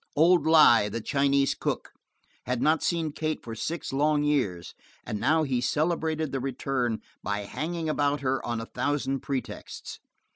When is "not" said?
2.59-2.81